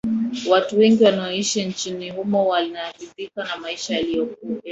Watu 0.49 0.79
wengi 0.79 1.03
wanaoishi 1.03 1.65
nchini 1.65 2.09
humo 2.09 2.47
wanaridhika 2.47 3.43
na 3.43 3.57
maisha 3.57 3.93
yaliyoko 3.95 4.47